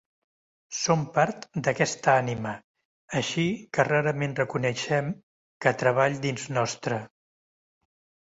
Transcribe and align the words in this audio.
Som 0.75 1.01
part 1.17 1.43
d'aquesta 1.67 2.15
ànima, 2.21 2.53
així 3.19 3.45
que 3.77 3.85
rarament 3.89 4.33
reconeixem 4.39 5.13
que 5.65 5.75
treball 5.83 6.19
dins 6.27 6.47
nostre. 6.59 6.99